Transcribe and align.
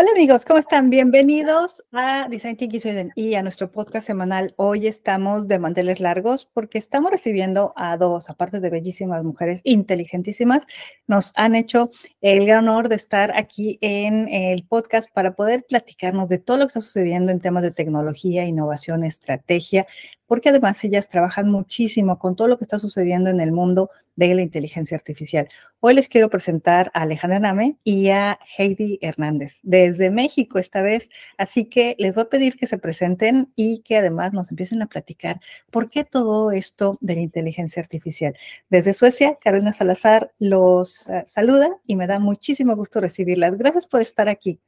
Hola 0.00 0.12
amigos, 0.12 0.44
¿cómo 0.44 0.60
están? 0.60 0.90
Bienvenidos 0.90 1.82
a 1.90 2.28
Design 2.28 2.56
Thinking 2.56 2.80
Sweden 2.80 3.12
y 3.16 3.34
a 3.34 3.42
nuestro 3.42 3.72
podcast 3.72 4.06
semanal. 4.06 4.54
Hoy 4.56 4.86
estamos 4.86 5.48
de 5.48 5.58
manteles 5.58 5.98
largos 5.98 6.48
porque 6.54 6.78
estamos 6.78 7.10
recibiendo 7.10 7.72
a 7.74 7.96
dos, 7.96 8.30
aparte 8.30 8.60
de 8.60 8.70
bellísimas 8.70 9.24
mujeres 9.24 9.60
inteligentísimas, 9.64 10.62
nos 11.08 11.32
han 11.34 11.56
hecho 11.56 11.90
el 12.20 12.46
gran 12.46 12.68
honor 12.68 12.88
de 12.88 12.94
estar 12.94 13.36
aquí 13.36 13.76
en 13.80 14.28
el 14.28 14.64
podcast 14.68 15.10
para 15.12 15.34
poder 15.34 15.64
platicarnos 15.68 16.28
de 16.28 16.38
todo 16.38 16.58
lo 16.58 16.66
que 16.66 16.78
está 16.78 16.80
sucediendo 16.80 17.32
en 17.32 17.40
temas 17.40 17.64
de 17.64 17.72
tecnología, 17.72 18.44
innovación, 18.44 19.02
estrategia, 19.02 19.88
porque 20.28 20.50
además 20.50 20.84
ellas 20.84 21.08
trabajan 21.08 21.50
muchísimo 21.50 22.20
con 22.20 22.36
todo 22.36 22.46
lo 22.46 22.56
que 22.56 22.62
está 22.62 22.78
sucediendo 22.78 23.30
en 23.30 23.40
el 23.40 23.50
mundo 23.50 23.90
de 24.18 24.34
la 24.34 24.42
inteligencia 24.42 24.96
artificial. 24.96 25.48
Hoy 25.78 25.94
les 25.94 26.08
quiero 26.08 26.28
presentar 26.28 26.90
a 26.92 27.02
Alejandra 27.02 27.38
Name 27.38 27.76
y 27.84 28.08
a 28.08 28.40
Heidi 28.58 28.98
Hernández 29.00 29.60
desde 29.62 30.10
México 30.10 30.58
esta 30.58 30.82
vez, 30.82 31.08
así 31.36 31.66
que 31.66 31.94
les 32.00 32.16
voy 32.16 32.22
a 32.22 32.28
pedir 32.28 32.56
que 32.56 32.66
se 32.66 32.78
presenten 32.78 33.52
y 33.54 33.82
que 33.82 33.96
además 33.96 34.32
nos 34.32 34.50
empiecen 34.50 34.82
a 34.82 34.88
platicar 34.88 35.40
por 35.70 35.88
qué 35.88 36.02
todo 36.02 36.50
esto 36.50 36.98
de 37.00 37.14
la 37.14 37.20
inteligencia 37.20 37.80
artificial. 37.80 38.36
Desde 38.68 38.92
Suecia, 38.92 39.38
Carolina 39.40 39.72
Salazar 39.72 40.32
los 40.40 41.08
eh, 41.08 41.22
saluda 41.28 41.70
y 41.86 41.94
me 41.94 42.08
da 42.08 42.18
muchísimo 42.18 42.74
gusto 42.74 43.00
recibirlas. 43.00 43.56
Gracias 43.56 43.86
por 43.86 44.00
estar 44.00 44.28
aquí. 44.28 44.58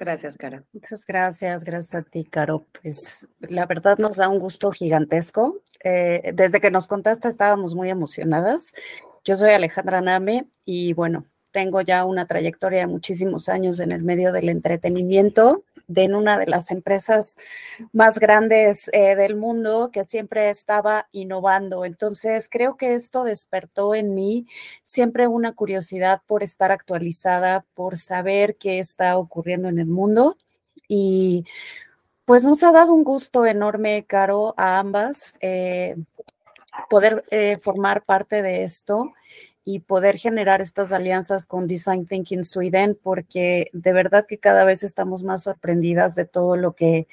Gracias, 0.00 0.38
Cara. 0.38 0.64
Muchas 0.72 1.04
gracias, 1.04 1.62
gracias 1.62 1.94
a 1.94 2.02
ti, 2.02 2.24
Caro. 2.24 2.64
Pues 2.80 3.28
la 3.38 3.66
verdad 3.66 3.98
nos 3.98 4.16
da 4.16 4.30
un 4.30 4.38
gusto 4.38 4.70
gigantesco. 4.70 5.60
Eh, 5.84 6.32
desde 6.34 6.58
que 6.58 6.70
nos 6.70 6.86
contaste 6.86 7.28
estábamos 7.28 7.74
muy 7.74 7.90
emocionadas. 7.90 8.72
Yo 9.24 9.36
soy 9.36 9.50
Alejandra 9.50 10.00
Name 10.00 10.48
y 10.64 10.94
bueno, 10.94 11.26
tengo 11.50 11.82
ya 11.82 12.06
una 12.06 12.26
trayectoria 12.26 12.80
de 12.80 12.86
muchísimos 12.86 13.50
años 13.50 13.78
en 13.78 13.92
el 13.92 14.02
medio 14.02 14.32
del 14.32 14.48
entretenimiento 14.48 15.64
de 15.90 16.06
una 16.06 16.38
de 16.38 16.46
las 16.46 16.70
empresas 16.70 17.34
más 17.92 18.20
grandes 18.20 18.88
eh, 18.92 19.16
del 19.16 19.34
mundo 19.34 19.90
que 19.92 20.04
siempre 20.06 20.48
estaba 20.48 21.08
innovando. 21.10 21.84
Entonces, 21.84 22.48
creo 22.48 22.76
que 22.76 22.94
esto 22.94 23.24
despertó 23.24 23.94
en 23.96 24.14
mí 24.14 24.46
siempre 24.84 25.26
una 25.26 25.52
curiosidad 25.52 26.22
por 26.26 26.44
estar 26.44 26.70
actualizada, 26.70 27.66
por 27.74 27.98
saber 27.98 28.56
qué 28.56 28.78
está 28.78 29.18
ocurriendo 29.18 29.68
en 29.68 29.80
el 29.80 29.86
mundo. 29.86 30.36
Y 30.86 31.44
pues 32.24 32.44
nos 32.44 32.62
ha 32.62 32.70
dado 32.70 32.94
un 32.94 33.02
gusto 33.02 33.44
enorme, 33.44 34.04
Caro, 34.06 34.54
a 34.56 34.78
ambas, 34.78 35.34
eh, 35.40 35.96
poder 36.88 37.24
eh, 37.32 37.58
formar 37.60 38.04
parte 38.04 38.42
de 38.42 38.62
esto 38.62 39.12
y 39.64 39.80
poder 39.80 40.18
generar 40.18 40.60
estas 40.60 40.90
alianzas 40.90 41.46
con 41.46 41.66
Design 41.66 42.06
Thinking 42.06 42.44
Sweden, 42.44 42.98
porque 43.02 43.70
de 43.72 43.92
verdad 43.92 44.26
que 44.26 44.38
cada 44.38 44.64
vez 44.64 44.82
estamos 44.82 45.22
más 45.22 45.42
sorprendidas 45.42 46.14
de 46.14 46.24
todo 46.24 46.56
lo 46.56 46.74
que 46.74 47.06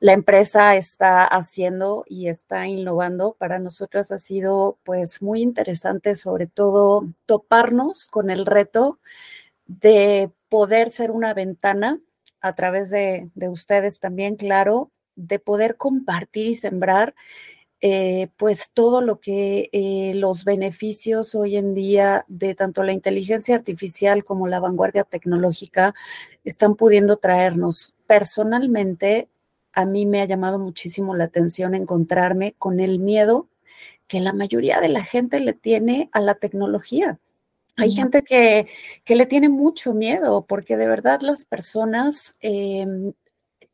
la 0.00 0.12
empresa 0.12 0.76
está 0.76 1.24
haciendo 1.24 2.04
y 2.06 2.28
está 2.28 2.66
innovando. 2.66 3.36
Para 3.38 3.58
nosotras 3.58 4.12
ha 4.12 4.18
sido 4.18 4.78
pues 4.84 5.22
muy 5.22 5.42
interesante, 5.42 6.14
sobre 6.14 6.46
todo 6.46 7.06
toparnos 7.26 8.06
con 8.06 8.30
el 8.30 8.46
reto 8.46 9.00
de 9.66 10.30
poder 10.48 10.90
ser 10.90 11.10
una 11.10 11.34
ventana 11.34 12.00
a 12.40 12.54
través 12.54 12.90
de, 12.90 13.30
de 13.34 13.48
ustedes 13.48 13.98
también, 13.98 14.36
claro, 14.36 14.92
de 15.16 15.40
poder 15.40 15.76
compartir 15.76 16.46
y 16.46 16.54
sembrar 16.54 17.14
eh, 17.80 18.28
pues 18.36 18.70
todo 18.74 19.00
lo 19.00 19.20
que 19.20 19.70
eh, 19.72 20.12
los 20.14 20.44
beneficios 20.44 21.36
hoy 21.36 21.56
en 21.56 21.74
día 21.74 22.24
de 22.26 22.56
tanto 22.56 22.82
la 22.82 22.92
inteligencia 22.92 23.54
artificial 23.54 24.24
como 24.24 24.48
la 24.48 24.58
vanguardia 24.58 25.04
tecnológica 25.04 25.94
están 26.44 26.74
pudiendo 26.74 27.18
traernos. 27.18 27.94
Personalmente, 28.08 29.28
a 29.72 29.86
mí 29.86 30.06
me 30.06 30.20
ha 30.20 30.24
llamado 30.24 30.58
muchísimo 30.58 31.14
la 31.14 31.24
atención 31.24 31.74
encontrarme 31.74 32.54
con 32.58 32.80
el 32.80 32.98
miedo 32.98 33.48
que 34.08 34.20
la 34.20 34.32
mayoría 34.32 34.80
de 34.80 34.88
la 34.88 35.04
gente 35.04 35.38
le 35.38 35.52
tiene 35.52 36.08
a 36.12 36.20
la 36.20 36.34
tecnología. 36.34 37.20
Hay 37.76 37.92
gente 37.92 38.22
que, 38.22 38.66
que, 39.04 39.14
le 39.14 39.26
tiene 39.26 39.48
mucho 39.48 39.94
miedo 39.94 40.44
porque 40.46 40.76
de 40.76 40.88
verdad 40.88 41.20
las 41.20 41.44
personas 41.44 42.34
em, 42.40 43.12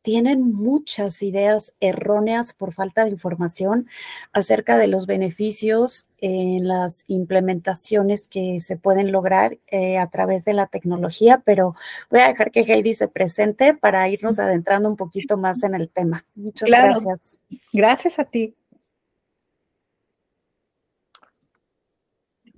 tienen 0.05 0.53
muchas 0.53 1.23
ideas 1.23 1.73
erróneas 1.79 2.53
por 2.53 2.71
falta 2.71 3.03
de 3.03 3.09
información 3.09 3.89
acerca 4.33 4.77
de 4.77 4.85
los 4.85 5.07
beneficios 5.07 6.05
en 6.19 6.67
las 6.67 7.05
implementaciones 7.07 8.29
que 8.29 8.59
se 8.59 8.77
pueden 8.77 9.11
lograr 9.11 9.57
eh, 9.65 9.97
a 9.97 10.07
través 10.11 10.45
de 10.45 10.53
la 10.53 10.67
tecnología, 10.67 11.41
pero 11.43 11.73
voy 12.11 12.19
a 12.19 12.27
dejar 12.27 12.51
que 12.51 12.59
Heidi 12.59 12.93
se 12.93 13.07
presente 13.07 13.73
para 13.73 14.07
irnos 14.07 14.37
adentrando 14.37 14.87
un 14.89 14.95
poquito 14.95 15.37
más 15.37 15.63
en 15.63 15.73
el 15.73 15.89
tema. 15.89 16.23
Muchas 16.35 16.69
gracias. 16.69 17.41
Gracias 17.73 18.19
a 18.19 18.25
ti. 18.25 18.55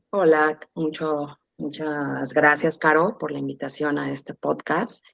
Hola, 0.10 0.60
mucho, 0.76 1.40
muchas 1.58 2.34
gracias, 2.34 2.78
Caro, 2.78 3.18
por 3.18 3.32
la 3.32 3.40
invitación 3.40 3.98
a 3.98 4.12
este 4.12 4.34
podcast. 4.34 5.06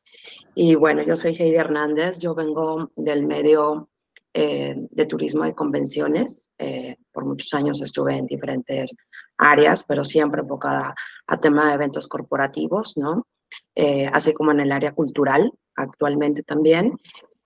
Y 0.56 0.76
bueno, 0.76 1.02
yo 1.04 1.16
soy 1.16 1.36
Heidi 1.36 1.56
Hernández, 1.56 2.20
yo 2.20 2.36
vengo 2.36 2.92
del 2.96 3.26
medio 3.26 3.90
eh, 4.36 4.76
de 4.90 5.06
turismo 5.06 5.44
de 5.44 5.54
convenciones. 5.54 6.50
Eh, 6.58 6.98
por 7.12 7.24
muchos 7.26 7.54
años 7.54 7.80
estuve 7.82 8.16
en 8.16 8.26
diferentes 8.26 8.96
áreas, 9.38 9.84
pero 9.84 10.04
siempre 10.04 10.42
enfocada 10.42 10.96
a 11.28 11.38
tema 11.40 11.68
de 11.68 11.76
eventos 11.76 12.08
corporativos, 12.08 12.98
¿no? 12.98 13.28
Eh, 13.76 14.10
así 14.12 14.34
como 14.34 14.52
en 14.52 14.62
el 14.62 14.72
área 14.72 14.92
cultural 14.94 15.52
actualmente 15.76 16.42
también. 16.42 16.98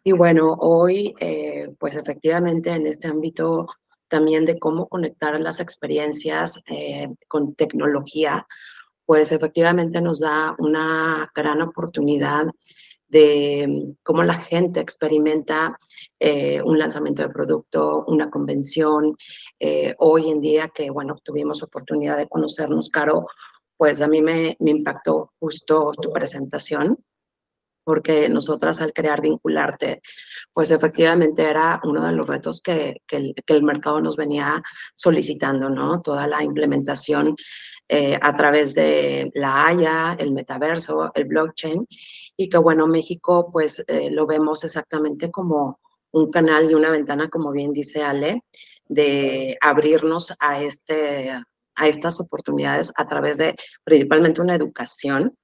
Y 0.01 0.13
bueno, 0.13 0.55
hoy, 0.59 1.13
pues 1.77 1.95
efectivamente 1.95 2.69
en 2.69 2.87
este 2.87 3.09
ámbito 3.09 3.67
también 4.07 4.45
de 4.45 4.57
cómo 4.57 4.87
conectar 4.87 5.37
las 5.41 5.59
experiencias 5.59 6.61
con 7.27 7.55
tecnología, 7.55 8.47
pues 9.07 9.31
efectivamente 9.31 10.01
nos 10.01 10.19
da 10.19 10.53
una 10.59 11.31
gran 11.33 11.61
oportunidad 11.61 12.45
de 13.07 13.65
mm, 13.65 14.03
cómo 14.03 14.21
la 14.21 14.33
gente 14.33 14.81
experimenta 14.81 15.79
eh, 16.19 16.61
un 16.61 16.77
lanzamiento 16.77 17.21
de 17.21 17.29
producto, 17.29 18.03
una 18.07 18.29
convención. 18.29 19.15
Eh, 19.59 19.95
hoy 19.99 20.29
en 20.29 20.41
día 20.41 20.67
que, 20.67 20.89
bueno, 20.89 21.15
tuvimos 21.23 21.63
oportunidad 21.63 22.17
de 22.17 22.27
conocernos, 22.27 22.89
Caro, 22.89 23.27
pues 23.77 24.01
a 24.01 24.09
mí 24.09 24.21
me, 24.21 24.57
me 24.59 24.71
impactó 24.71 25.31
justo 25.39 25.93
tu 26.01 26.11
presentación, 26.11 26.97
porque 27.87 28.27
nosotras 28.27 28.81
al 28.81 28.91
crear 28.91 29.21
Vincularte, 29.21 30.01
pues 30.51 30.71
efectivamente 30.71 31.43
era 31.43 31.79
uno 31.85 32.05
de 32.05 32.11
los 32.11 32.27
retos 32.27 32.59
que, 32.59 33.01
que, 33.07 33.15
el, 33.15 33.35
que 33.45 33.53
el 33.53 33.63
mercado 33.63 34.01
nos 34.01 34.17
venía 34.17 34.61
solicitando, 34.93 35.69
¿no? 35.69 36.01
Toda 36.01 36.27
la 36.27 36.43
implementación 36.43 37.37
eh, 37.87 38.19
a 38.21 38.35
través 38.35 38.75
de 38.75 39.31
la 39.35 39.67
Haya, 39.67 40.17
el 40.19 40.33
metaverso, 40.33 41.13
el 41.15 41.23
blockchain, 41.23 41.87
y 42.35 42.49
que 42.49 42.57
bueno, 42.57 42.87
México 42.87 43.49
pues 43.53 43.81
eh, 43.87 44.09
lo 44.11 44.27
vemos 44.27 44.65
exactamente 44.65 45.31
como 45.31 45.79
un 46.11 46.29
canal 46.29 46.69
y 46.69 46.73
una 46.73 46.89
ventana, 46.89 47.29
como 47.29 47.51
bien 47.51 47.71
dice 47.71 48.03
Ale, 48.03 48.41
de 48.89 49.57
abrirnos 49.61 50.33
a, 50.39 50.61
este, 50.61 51.31
a 51.75 51.87
estas 51.87 52.19
oportunidades 52.19 52.91
a 52.97 53.07
través 53.07 53.37
de 53.37 53.55
principalmente 53.85 54.41
una 54.41 54.55
educación 54.55 55.37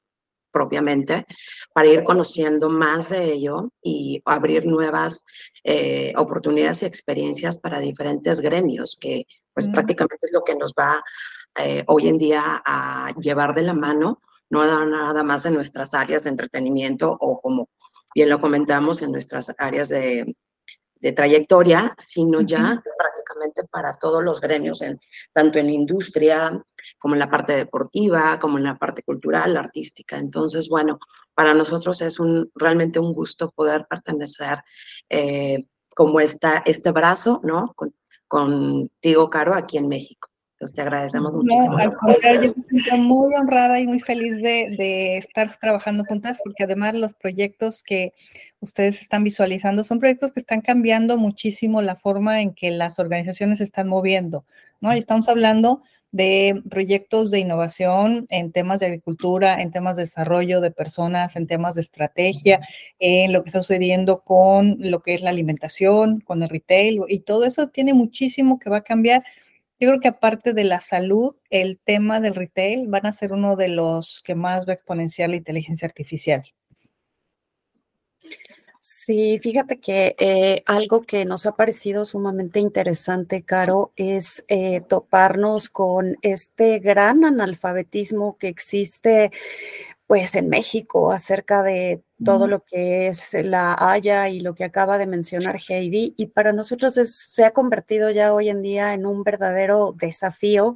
propiamente, 0.54 1.26
para 1.74 1.88
ir 1.88 2.04
conociendo 2.04 2.70
más 2.70 3.10
de 3.10 3.34
ello 3.34 3.72
y 3.82 4.22
abrir 4.24 4.66
nuevas 4.66 5.26
eh, 5.64 6.14
oportunidades 6.16 6.84
y 6.84 6.86
experiencias 6.86 7.58
para 7.58 7.80
diferentes 7.80 8.40
gremios, 8.40 8.96
que 9.02 9.26
pues 9.54 9.68
mm. 9.68 9.72
prácticamente 9.72 10.28
es 10.28 10.34
lo 10.34 10.44
que 10.44 10.56
nos 10.56 10.74
va 10.74 11.04
eh, 11.60 11.84
hoy 11.88 12.08
en 12.08 12.18
día 12.18 12.62
a 12.64 13.12
llevar 13.20 13.54
de 13.56 13.64
la 13.64 13.74
mano, 13.74 14.22
no 14.50 14.64
nada 14.86 15.24
más 15.24 15.46
en 15.46 15.56
nuestras 15.56 15.94
áreas 15.94 16.24
de 16.24 16.30
entretenimiento 16.30 17.18
o 17.20 17.42
como 17.42 17.70
bien 18.14 18.30
lo 18.30 18.40
comentamos, 18.40 19.02
en 19.02 19.12
nuestras 19.12 19.52
áreas 19.58 19.90
de, 19.90 20.36
de 21.04 21.12
trayectoria, 21.12 21.96
sino 21.98 22.42
ya 22.42 22.82
para 23.70 23.94
todos 23.94 24.24
los 24.24 24.42
gremios, 24.42 24.82
en, 24.82 25.00
tanto 25.32 25.60
en 25.60 25.68
la 25.68 25.72
industria 25.72 26.64
como 27.00 27.16
en 27.16 27.20
la 27.20 27.30
parte 27.30 27.54
deportiva, 27.54 28.40
como 28.40 28.58
en 28.58 28.66
la 28.66 28.78
parte 28.78 29.04
cultural, 29.04 29.56
artística. 29.58 30.18
Entonces, 30.18 30.68
bueno, 30.70 31.00
para 31.34 31.54
nosotros 31.54 32.02
es 32.02 32.20
un, 32.20 32.52
realmente 32.56 33.00
un 33.00 33.14
gusto 33.14 33.52
poder 33.52 33.86
pertenecer 33.90 34.60
eh, 35.10 35.66
como 35.96 36.20
esta, 36.20 36.64
este 36.66 36.92
brazo, 36.92 37.40
¿no? 37.44 37.76
contigo, 38.28 39.30
Caro, 39.30 39.54
aquí 39.54 39.78
en 39.78 39.88
México 39.88 40.33
te 40.72 40.82
agradecemos 40.82 41.34
muchísimo. 41.34 41.78
al 41.78 41.94
contrario, 41.96 42.42
yo 42.44 42.54
me 42.56 42.64
siento 42.64 42.98
muy 42.98 43.34
honrada 43.36 43.80
y 43.80 43.88
muy 43.88 44.00
feliz 44.00 44.38
de, 44.38 44.74
de, 44.78 45.18
estar 45.18 45.58
trabajando 45.58 46.06
juntas, 46.06 46.40
porque 46.44 46.64
además 46.64 46.94
los 46.96 47.14
proyectos 47.14 47.84
que 47.84 48.14
ustedes 48.60 49.02
están 49.02 49.24
visualizando 49.24 49.84
son 49.84 50.00
proyectos 50.00 50.32
que 50.32 50.40
están 50.40 50.62
cambiando 50.62 51.18
muchísimo 51.18 51.82
la 51.82 51.96
forma 51.96 52.42
en 52.42 52.54
que 52.54 52.72
las 52.72 52.98
organizaciones 53.00 53.58
se 53.58 53.66
están 53.66 53.88
moviendo, 53.88 54.46
¿no? 54.80 54.96
Y 54.96 55.00
estamos 55.00 55.28
hablando 55.28 55.82
de 56.14 56.62
proyectos 56.70 57.32
de 57.32 57.40
innovación 57.40 58.28
en 58.30 58.52
temas 58.52 58.80
de 58.80 58.86
agricultura, 58.86 59.60
en 59.62 59.72
temas 59.72 59.96
de 59.96 60.04
desarrollo 60.04 60.62
de 60.62 60.70
personas, 60.70 61.36
en 61.36 61.48
temas 61.48 61.74
de 61.74 61.82
estrategia, 61.82 62.62
en 63.00 63.34
lo 63.34 63.44
que 63.44 63.50
está 63.50 63.62
sucediendo 63.62 64.22
con 64.22 64.78
lo 64.80 65.02
que 65.02 65.16
es 65.16 65.22
la 65.22 65.32
alimentación, 65.32 66.22
con 66.22 66.44
el 66.44 66.50
retail, 66.50 67.02
y 67.08 67.20
todo 67.22 67.46
eso 67.46 67.70
tiene 67.70 67.96
muchísimo 67.96 68.60
que 68.60 68.70
va 68.70 68.78
a 68.78 68.84
cambiar. 68.84 69.24
Yo 69.84 69.90
creo 69.90 70.00
que 70.00 70.08
aparte 70.08 70.54
de 70.54 70.64
la 70.64 70.80
salud, 70.80 71.36
el 71.50 71.78
tema 71.78 72.22
del 72.22 72.36
retail 72.36 72.88
van 72.88 73.06
a 73.06 73.12
ser 73.12 73.34
uno 73.34 73.58
de 73.58 73.68
los 73.68 74.22
que 74.24 74.34
más 74.34 74.66
va 74.66 74.72
a 74.72 74.76
exponenciar 74.76 75.30
la 75.30 75.36
inteligencia 75.36 75.86
artificial. 75.86 76.42
Sí, 78.80 79.40
fíjate 79.40 79.82
que 79.82 80.16
eh, 80.18 80.64
algo 80.68 81.02
que 81.02 81.26
nos 81.26 81.46
ha 81.46 81.58
parecido 81.58 82.06
sumamente 82.06 82.62
interesante, 82.62 83.44
Caro, 83.44 83.92
es 83.98 84.46
eh, 84.48 84.80
toparnos 84.88 85.68
con 85.68 86.16
este 86.22 86.80
gran 86.80 87.26
analfabetismo 87.26 88.38
que 88.38 88.48
existe 88.48 89.34
pues 90.08 90.36
en 90.36 90.50
México 90.50 91.12
acerca 91.12 91.64
de 91.64 92.04
todo 92.24 92.48
lo 92.48 92.64
que 92.64 93.08
es 93.08 93.34
la 93.34 93.76
Haya 93.78 94.30
y 94.30 94.40
lo 94.40 94.56
que 94.56 94.64
acaba 94.64 94.98
de 94.98 95.08
mencionar 95.08 95.58
Heidi. 95.68 96.14
Y 96.18 96.28
para 96.28 96.54
nosotros 96.54 96.94
se 96.94 97.46
ha 97.46 97.52
convertido 97.52 98.10
ya 98.12 98.34
hoy 98.34 98.50
en 98.50 98.62
día 98.62 98.94
en 98.94 99.06
un 99.06 99.24
verdadero 99.24 99.94
desafío 99.98 100.76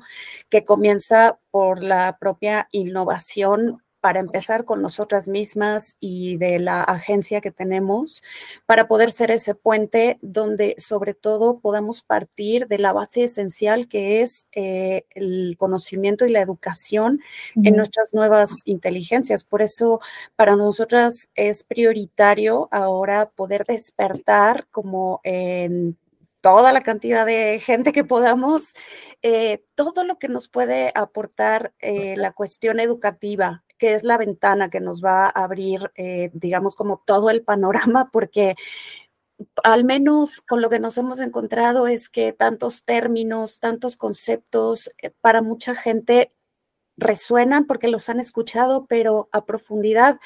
que 0.49 0.65
comienza 0.65 1.39
por 1.51 1.83
la 1.83 2.17
propia 2.19 2.67
innovación 2.71 3.81
para 4.07 4.21
empezar 4.21 4.63
con 4.63 4.81
nosotras 4.81 5.27
mismas 5.27 5.97
y 5.99 6.37
de 6.37 6.59
la 6.59 6.81
agencia 6.81 7.41
que 7.41 7.51
tenemos, 7.51 8.23
para 8.65 8.87
poder 8.87 9.11
ser 9.11 9.31
ese 9.31 9.53
puente 9.53 10.17
donde 10.21 10.75
sobre 10.77 11.13
todo 11.13 11.59
podamos 11.59 12.03
partir 12.03 12.67
de 12.67 12.79
la 12.79 12.93
base 12.93 13.25
esencial 13.25 13.89
que 13.89 14.21
es 14.21 14.47
eh, 14.53 15.03
el 15.09 15.57
conocimiento 15.59 16.25
y 16.25 16.29
la 16.29 16.39
educación 16.39 17.19
en 17.61 17.75
nuestras 17.75 18.13
nuevas 18.13 18.51
inteligencias. 18.63 19.43
Por 19.43 19.61
eso 19.61 19.99
para 20.37 20.55
nosotras 20.55 21.29
es 21.35 21.65
prioritario 21.65 22.69
ahora 22.71 23.31
poder 23.31 23.65
despertar 23.65 24.67
como 24.71 25.19
en 25.25 25.97
toda 26.39 26.71
la 26.71 26.81
cantidad 26.81 27.25
de 27.25 27.59
gente 27.59 27.91
que 27.91 28.05
podamos, 28.05 28.73
eh, 29.21 29.65
todo 29.75 30.05
lo 30.05 30.17
que 30.17 30.29
nos 30.29 30.47
puede 30.47 30.93
aportar 30.95 31.73
eh, 31.79 32.15
la 32.15 32.31
cuestión 32.31 32.79
educativa, 32.79 33.65
que 33.77 33.93
es 33.93 34.03
la 34.03 34.17
ventana 34.17 34.69
que 34.69 34.79
nos 34.79 35.03
va 35.03 35.25
a 35.25 35.43
abrir, 35.43 35.91
eh, 35.95 36.29
digamos, 36.33 36.75
como 36.75 37.01
todo 37.05 37.29
el 37.29 37.43
panorama, 37.43 38.09
porque 38.11 38.55
al 39.63 39.83
menos 39.83 40.41
con 40.41 40.61
lo 40.61 40.69
que 40.69 40.79
nos 40.79 40.97
hemos 40.97 41.19
encontrado 41.19 41.87
es 41.87 42.09
que 42.09 42.33
tantos 42.33 42.83
términos, 42.83 43.59
tantos 43.59 43.97
conceptos, 43.97 44.89
eh, 45.01 45.11
para 45.21 45.41
mucha 45.41 45.75
gente 45.75 46.33
resuenan 46.97 47.65
porque 47.67 47.87
los 47.87 48.09
han 48.09 48.19
escuchado, 48.19 48.87
pero 48.87 49.29
a 49.31 49.45
profundidad 49.45 50.19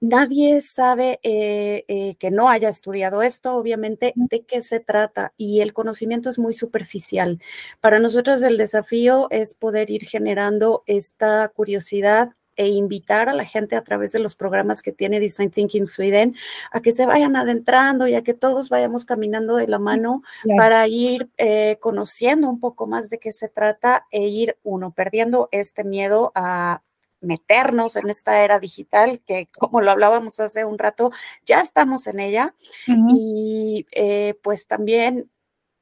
nadie 0.00 0.60
sabe 0.60 1.20
eh, 1.22 2.16
que 2.18 2.30
no 2.32 2.48
haya 2.48 2.68
estudiado 2.68 3.22
esto, 3.22 3.54
obviamente, 3.56 4.12
de 4.16 4.44
qué 4.44 4.60
se 4.60 4.80
trata 4.80 5.32
y 5.36 5.60
el 5.60 5.72
conocimiento 5.72 6.28
es 6.28 6.38
muy 6.38 6.52
superficial. 6.52 7.40
Para 7.80 8.00
nosotros 8.00 8.42
el 8.42 8.56
desafío 8.58 9.28
es 9.30 9.54
poder 9.54 9.90
ir 9.90 10.04
generando 10.04 10.82
esta 10.86 11.48
curiosidad 11.50 12.34
e 12.56 12.68
invitar 12.68 13.28
a 13.28 13.34
la 13.34 13.44
gente 13.44 13.76
a 13.76 13.84
través 13.84 14.12
de 14.12 14.18
los 14.18 14.34
programas 14.34 14.82
que 14.82 14.92
tiene 14.92 15.20
Design 15.20 15.50
Thinking 15.50 15.86
Sweden 15.86 16.34
a 16.70 16.80
que 16.80 16.92
se 16.92 17.06
vayan 17.06 17.36
adentrando 17.36 18.06
y 18.06 18.14
a 18.14 18.22
que 18.22 18.34
todos 18.34 18.68
vayamos 18.68 19.04
caminando 19.04 19.56
de 19.56 19.68
la 19.68 19.78
mano 19.78 20.22
para 20.56 20.86
ir 20.88 21.30
eh, 21.36 21.78
conociendo 21.80 22.48
un 22.48 22.60
poco 22.60 22.86
más 22.86 23.10
de 23.10 23.18
qué 23.18 23.32
se 23.32 23.48
trata 23.48 24.06
e 24.10 24.26
ir 24.28 24.56
uno 24.62 24.92
perdiendo 24.92 25.48
este 25.52 25.84
miedo 25.84 26.32
a 26.34 26.82
meternos 27.20 27.96
en 27.96 28.08
esta 28.08 28.44
era 28.44 28.58
digital, 28.60 29.20
que 29.26 29.48
como 29.58 29.80
lo 29.80 29.90
hablábamos 29.90 30.38
hace 30.40 30.64
un 30.64 30.78
rato, 30.78 31.10
ya 31.44 31.60
estamos 31.60 32.06
en 32.06 32.20
ella. 32.20 32.54
Y 32.86 33.86
eh, 33.92 34.38
pues 34.42 34.66
también 34.66 35.30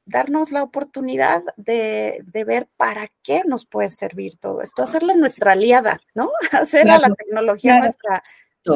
darnos 0.05 0.51
la 0.51 0.63
oportunidad 0.63 1.43
de, 1.57 2.23
ver 2.45 2.67
para 2.77 3.07
qué 3.23 3.43
nos 3.45 3.65
puede 3.65 3.89
servir 3.89 4.37
todo 4.37 4.61
esto, 4.61 4.83
hacerla 4.83 5.15
nuestra 5.15 5.53
aliada, 5.53 5.99
¿no? 6.13 6.29
Hacer 6.51 6.89
a 6.89 6.99
la 6.99 7.09
tecnología 7.09 7.79
nuestra, 7.79 8.23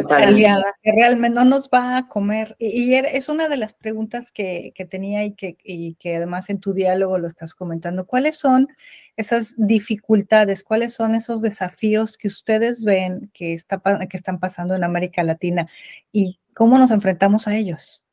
aliada, 0.09 0.75
que 0.83 0.91
realmente 0.91 1.39
no 1.39 1.45
nos 1.45 1.69
va 1.69 1.97
a 1.97 2.07
comer. 2.07 2.55
Y, 2.59 2.93
es 2.93 3.29
una 3.29 3.47
de 3.47 3.57
las 3.57 3.73
preguntas 3.73 4.31
que, 4.31 4.73
tenía 4.89 5.23
y 5.23 5.33
que, 5.33 5.55
que 5.99 6.15
además 6.15 6.49
en 6.49 6.59
tu 6.59 6.73
diálogo 6.73 7.17
lo 7.17 7.27
estás 7.27 7.53
comentando. 7.53 8.05
¿Cuáles 8.05 8.37
son 8.37 8.67
esas 9.15 9.55
dificultades? 9.57 10.63
¿Cuáles 10.63 10.93
son 10.93 11.15
esos 11.15 11.41
desafíos 11.41 12.17
que 12.17 12.27
ustedes 12.27 12.83
ven 12.83 13.31
que, 13.33 13.53
está, 13.53 13.81
que 14.09 14.17
están 14.17 14.39
pasando 14.39 14.75
en 14.75 14.83
América 14.83 15.23
Latina? 15.23 15.67
¿Y 16.11 16.39
cómo 16.53 16.77
nos 16.77 16.91
enfrentamos 16.91 17.47
a 17.47 17.55
ellos? 17.55 18.03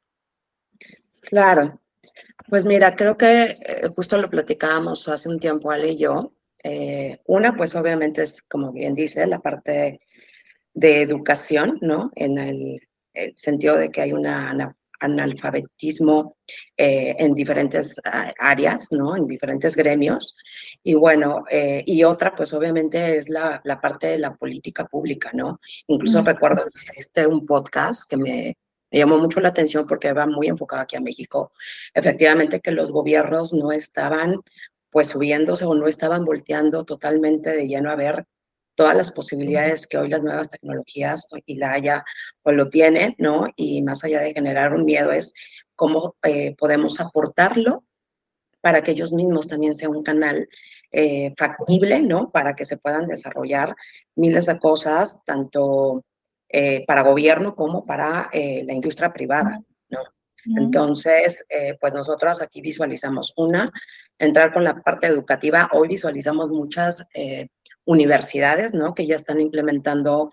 Claro, 1.23 1.81
pues 2.49 2.65
mira, 2.65 2.95
creo 2.95 3.17
que 3.17 3.59
eh, 3.61 3.89
justo 3.95 4.21
lo 4.21 4.31
platicábamos 4.31 5.09
hace 5.09 5.29
un 5.29 5.39
tiempo 5.39 5.71
Ale 5.71 5.91
y 5.91 5.99
yo. 5.99 6.33
Eh, 6.63 7.21
una, 7.27 7.57
pues 7.57 7.75
obviamente 7.75 8.23
es, 8.23 8.43
como 8.43 8.73
bien 8.73 8.95
dice, 8.95 9.27
la 9.27 9.41
parte 9.41 10.01
de 10.75 11.01
educación, 11.03 11.79
¿no? 11.81 12.11
En 12.15 12.39
el, 12.39 12.81
sentido 13.35 13.79
de 13.79 13.91
que 13.91 14.03
hay 14.03 14.13
un 14.13 14.27
analfabetismo 15.01 16.37
eh, 16.77 17.17
en 17.19 17.33
diferentes 17.33 17.99
ah, 18.05 18.31
áreas, 18.39 18.89
¿no? 18.91 19.17
En 19.17 19.27
diferentes 19.27 19.75
gremios. 19.75 20.37
Y 20.83 20.93
bueno, 20.95 21.45
y 21.51 22.05
otra, 22.05 22.35
pues 22.35 22.53
obviamente 22.53 23.17
es 23.17 23.31
la, 23.31 23.61
la, 23.65 23.81
parte 23.81 24.09
de 24.09 24.19
la 24.19 24.35
política 24.35 24.85
pública, 24.85 25.31
¿no? 25.33 25.61
Incluso 25.87 26.21
recuerdo 26.21 26.65
que 26.65 26.93
hiciste 26.93 27.27
un 27.27 27.47
podcast 27.47 28.09
que 28.09 28.19
me, 28.19 28.57
me 28.91 28.99
llamó 28.99 29.19
mucho 29.19 29.41
la 29.41 29.49
atención 29.49 29.87
porque 29.87 30.12
va 30.12 30.27
muy 30.27 30.47
enfocado 30.47 30.83
aquí 30.83 30.97
a 30.97 31.00
México. 31.00 31.53
Efectivamente 31.94 32.61
que 32.61 32.71
los 32.71 32.91
gobiernos 32.91 33.53
no 33.53 33.73
estaban 33.73 34.37
pues 34.91 35.09
subiéndose 35.09 35.65
o 35.65 35.75
no 35.75 35.88
estaban 35.88 36.25
volteando 36.25 36.85
totalmente 36.85 37.50
de 37.50 37.69
lleno 37.69 37.91
a 37.91 37.97
ver 37.97 38.27
todas 38.75 38.94
las 38.94 39.11
posibilidades 39.11 39.87
que 39.87 39.99
hoy 39.99 40.09
las 40.09 40.23
nuevas 40.23 40.49
tecnologías 40.49 41.29
y 41.47 41.56
la 41.56 41.73
haya 41.73 42.05
pues 42.43 42.56
lo 42.56 42.69
tiene, 42.69 43.15
¿no? 43.19 43.47
Y 43.56 43.83
más 43.83 44.05
allá 44.05 44.21
de 44.21 44.35
generar 44.35 44.75
un 44.75 44.85
miedo 44.85 45.11
es 45.12 45.35
cómo 45.75 46.17
eh, 46.23 46.55
podemos 46.56 47.00
aportarlo 47.00 47.85
para 48.61 48.83
que 48.83 48.93
ellos 48.93 49.12
mismos 49.12 49.47
también 49.49 49.77
sean 49.77 49.94
un 49.94 50.03
canal 50.03 50.49
eh, 50.93 51.35
factible, 51.37 52.03
¿no? 52.03 52.31
Para 52.31 52.55
que 52.55 52.65
se 52.65 52.77
puedan 52.77 53.07
desarrollar 53.07 53.75
miles 54.14 54.47
de 54.47 54.59
cosas, 54.59 55.19
tanto 55.25 56.05
eh, 56.49 56.85
para 56.87 57.03
gobierno 57.03 57.55
como 57.55 57.85
para 57.85 58.29
eh, 58.33 58.62
la 58.65 58.73
industria 58.73 59.12
privada, 59.12 59.61
¿no? 59.88 59.99
Entonces, 60.57 61.45
eh, 61.49 61.76
pues 61.81 61.93
nosotros 61.93 62.41
aquí 62.41 62.61
visualizamos 62.61 63.33
una, 63.37 63.73
entrar 64.17 64.53
con 64.53 64.62
la 64.62 64.81
parte 64.81 65.09
educativa. 65.09 65.69
Hoy 65.73 65.88
visualizamos 65.88 66.50
muchas 66.50 67.05
universidades, 67.85 68.73
¿no? 68.73 68.95
Que 68.95 69.07
ya 69.07 69.17
están 69.17 69.41
implementando, 69.41 70.31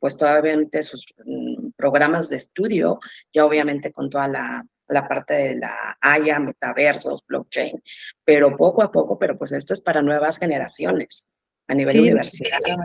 pues 0.00 0.16
todavía 0.16 0.56
sus 0.82 1.04
mm, 1.26 1.72
programas 1.76 2.30
de 2.30 2.36
estudio, 2.36 2.98
ya 3.34 3.44
obviamente 3.44 3.92
con 3.92 4.08
toda 4.08 4.28
la, 4.28 4.64
la 4.88 5.08
parte 5.08 5.34
de 5.34 5.56
la 5.56 5.96
Haya, 6.00 6.38
metaversos, 6.38 7.24
blockchain, 7.26 7.82
pero 8.24 8.56
poco 8.56 8.82
a 8.82 8.90
poco, 8.90 9.18
pero 9.18 9.36
pues 9.36 9.52
esto 9.52 9.72
es 9.72 9.80
para 9.80 10.02
nuevas 10.02 10.38
generaciones, 10.38 11.30
a 11.68 11.74
nivel 11.74 12.00
universitario. 12.00 12.76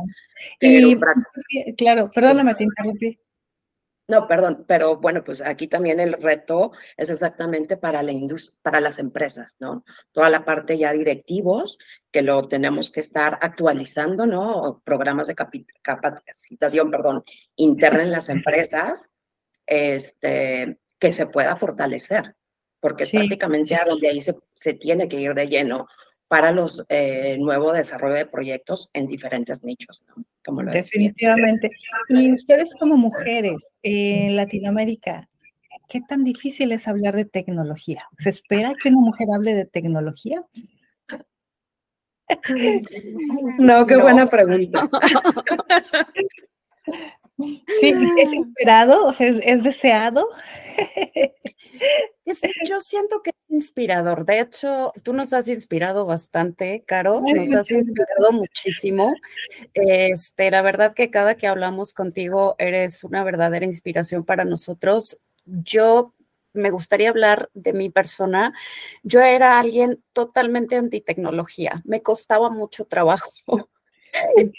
Y, 0.60 0.96
claro, 1.76 2.10
perdóname, 2.14 2.56
te 2.56 2.64
interrumpí. 2.64 3.20
No, 4.10 4.28
perdón, 4.28 4.66
pero 4.68 4.98
bueno, 4.98 5.24
pues 5.24 5.40
aquí 5.40 5.68
también 5.68 6.00
el 6.00 6.14
reto 6.14 6.72
es 6.98 7.12
exactamente 7.12 7.78
para, 7.78 8.02
la 8.02 8.12
para 8.64 8.82
las 8.82 8.98
empresas, 8.98 9.58
¿no? 9.60 9.84
Toda 10.12 10.32
la 10.32 10.44
parte 10.44 10.80
ya 10.80 10.92
directivos, 10.94 11.78
que 12.12 12.24
lo 12.24 12.48
tenemos 12.48 12.90
que 12.90 13.02
estar 13.02 13.38
actualizando, 13.40 14.26
¿no? 14.26 14.82
Programas 14.84 15.28
de 15.28 15.36
capacitación, 15.36 16.90
perdón, 16.90 17.24
interna 17.56 18.02
en 18.02 18.12
las 18.12 18.30
empresas, 18.30 19.14
este, 19.68 20.80
que 20.98 21.12
se 21.12 21.28
pueda 21.28 21.56
fortalecer, 21.56 22.36
porque 22.80 23.04
es 23.04 23.12
prácticamente 23.12 23.76
a 23.76 23.86
donde 23.86 24.10
ahí 24.10 24.22
se, 24.22 24.36
se 24.54 24.74
tiene 24.74 25.08
que 25.08 25.20
ir 25.20 25.36
de 25.36 25.50
lleno 25.50 25.88
para 26.30 26.52
los 26.52 26.86
eh, 26.90 27.38
nuevos 27.40 27.74
desarrollo 27.74 28.14
de 28.14 28.26
proyectos 28.28 28.90
en 28.94 29.08
diferentes 29.08 29.64
nichos, 29.64 30.06
¿no? 30.08 30.24
Como 30.46 30.62
lo 30.62 30.72
Definitivamente. 30.72 31.72
Y 32.08 32.32
ustedes 32.32 32.76
como 32.80 32.96
mujeres 32.98 33.74
en 33.82 34.36
Latinoamérica, 34.36 35.28
¿qué 35.90 36.02
tan 36.08 36.24
difícil 36.24 36.72
es 36.72 36.88
hablar 36.88 37.16
de 37.16 37.26
tecnología? 37.26 38.06
¿Se 38.20 38.30
espera 38.30 38.74
que 38.82 38.90
una 38.90 39.02
mujer 39.02 39.28
hable 39.34 39.56
de 39.56 39.66
tecnología? 39.66 40.42
No, 43.58 43.88
qué 43.88 43.98
buena 43.98 44.28
pregunta. 44.28 44.88
Sí, 47.80 47.94
es 48.18 48.34
esperado, 48.34 49.08
o 49.08 49.14
sea, 49.14 49.30
es, 49.30 49.64
deseado. 49.64 50.28
yo 52.66 52.82
siento 52.82 53.22
que 53.22 53.32
inspirador. 53.50 54.26
De 54.26 54.40
hecho, 54.40 54.94
tú 55.04 55.14
nos 55.14 55.34
has 55.34 55.48
inspirado 55.48 56.06
bastante, 56.06 56.84
Caro. 56.86 57.22
Nos 57.22 57.54
has 57.54 57.72
inspirado 57.72 58.32
muchísimo. 58.32 59.14
Este, 59.74 60.52
la 60.52 60.62
verdad 60.62 60.94
que 60.94 61.10
cada 61.10 61.36
que 61.36 61.48
hablamos 61.48 61.94
contigo 61.94 62.56
eres 62.58 63.04
una 63.04 63.24
verdadera 63.24 63.66
inspiración 63.66 64.24
para 64.24 64.46
nosotros. 64.46 65.18
Yo 65.46 66.14
me 66.54 66.72
gustaría 66.72 67.10
hablar 67.10 67.50
de 67.54 67.74
mi 67.74 67.90
persona. 67.90 68.54
Yo 69.04 69.22
era 69.22 69.60
alguien 69.60 70.04
totalmente 70.14 70.76
antitecnología. 70.76 71.82
Me 71.86 72.02
costaba 72.02 72.50
mucho 72.50 72.86
trabajo. 72.86 73.32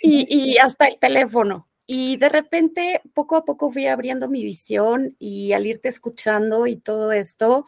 y, 0.02 0.52
y 0.52 0.58
hasta 0.58 0.86
el 0.86 0.98
teléfono. 0.98 1.69
Y 1.92 2.18
de 2.18 2.28
repente, 2.28 3.02
poco 3.14 3.35
a 3.35 3.44
poco 3.44 3.73
fui 3.73 3.88
abriendo 3.88 4.28
mi 4.28 4.44
visión 4.44 5.16
y 5.18 5.54
al 5.54 5.66
irte 5.66 5.88
escuchando 5.88 6.68
y 6.68 6.76
todo 6.76 7.11
esto, 7.11 7.66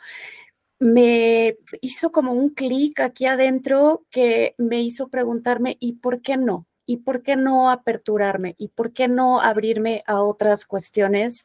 me 0.81 1.57
hizo 1.81 2.13
como 2.13 2.33
un 2.33 2.51
clic 2.51 3.01
aquí 3.01 3.27
adentro 3.27 4.07
que 4.11 4.55
me 4.59 4.83
hizo 4.83 5.09
preguntarme, 5.09 5.77
¿y 5.81 5.95
por 5.95 6.23
qué 6.23 6.37
no? 6.37 6.67
¿Y 6.87 6.99
por 6.99 7.23
qué 7.23 7.37
no 7.37 7.71
aperturarme? 7.71 8.55
¿Y 8.59 8.69
por 8.69 8.93
qué 8.93 9.09
no 9.09 9.41
abrirme 9.41 10.05
a 10.07 10.23
otras 10.23 10.67
cuestiones? 10.67 11.45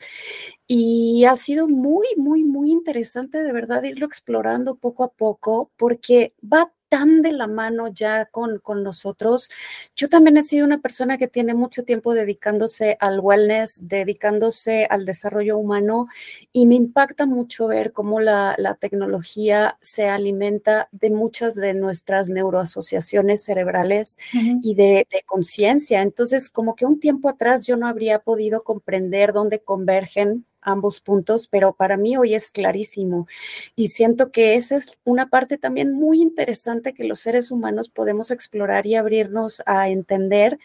Y 0.68 1.26
ha 1.26 1.36
sido 1.38 1.68
muy, 1.68 2.08
muy, 2.18 2.44
muy 2.44 2.72
interesante 2.72 3.42
de 3.44 3.54
verdad 3.54 3.84
irlo 3.84 4.06
explorando 4.06 4.76
poco 4.76 5.04
a 5.04 5.12
poco 5.14 5.72
porque 5.78 6.34
va 6.44 6.74
tan 6.90 7.22
de 7.22 7.32
la 7.32 7.48
mano 7.48 7.88
ya 7.88 8.26
con, 8.26 8.60
con 8.60 8.84
nosotros. 8.84 9.50
Yo 9.96 10.10
también 10.10 10.38
he 10.38 10.44
sido 10.44 10.66
una 10.66 10.80
persona 10.80 11.18
que 11.18 11.28
tiene 11.28 11.54
mucho 11.54 11.84
tiempo 11.84 12.14
dedicándose 12.14 12.98
al 13.00 13.20
wellness, 13.20 13.80
dedicándose 13.82 14.86
al 14.90 15.06
desarrollo 15.06 15.58
humano 15.58 16.08
y 16.52 16.66
me 16.66 16.76
impacta 16.76 17.26
mucho 17.26 17.68
ver 17.68 17.92
cómo 17.92 18.20
la, 18.20 18.56
la 18.58 18.76
tecnología 18.76 19.78
se 19.82 20.08
alimenta 20.08 20.90
de 20.92 21.10
muchas 21.10 21.56
de 21.56 21.74
nuestras 21.74 22.30
neuroasociaciones 22.30 23.44
cerebrales 23.44 24.18
y 24.62 24.76
de, 24.76 25.08
de 25.12 25.24
conciencia. 25.26 26.02
Entonces, 26.02 26.50
como 26.50 26.76
que 26.76 26.86
un 26.86 27.00
tiempo 27.00 27.30
atrás 27.30 27.66
yo 27.66 27.78
no 27.78 27.88
habría 27.88 28.20
podido 28.20 28.64
comprender 28.64 29.34
dónde 29.34 29.60
convergen 29.60 30.46
ambos 30.68 31.02
puntos, 31.02 31.48
pero 31.48 31.74
para 31.74 31.98
mí 31.98 32.18
hoy 32.18 32.36
es 32.36 32.52
clarísimo. 32.52 33.28
Y 33.76 33.90
siento 33.90 34.32
que 34.32 34.56
esa 34.56 34.76
es 34.76 35.00
una 35.04 35.30
parte 35.30 35.58
también 35.58 35.94
muy 35.94 36.22
interesante 36.22 36.94
que 36.94 37.04
los 37.06 37.20
seres 37.20 37.52
humanos 37.52 37.90
podemos 37.90 38.32
explorar 38.32 38.86
y 38.86 38.96
abrirnos 38.96 39.64
a 39.66 39.90
entender 39.90 40.60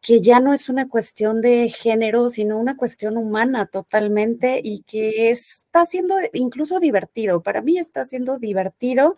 que 0.00 0.20
ya 0.20 0.40
no 0.40 0.52
es 0.52 0.68
una 0.68 0.88
cuestión 0.88 1.40
de 1.42 1.68
género, 1.70 2.30
sino 2.30 2.58
una 2.58 2.76
cuestión 2.76 3.16
humana 3.16 3.66
totalmente 3.66 4.60
y 4.62 4.82
que 4.82 5.30
está 5.76 5.90
siendo 5.90 6.16
incluso 6.32 6.80
divertido. 6.80 7.42
Para 7.42 7.60
mí 7.60 7.78
está 7.78 8.04
siendo 8.06 8.38
divertido 8.38 9.16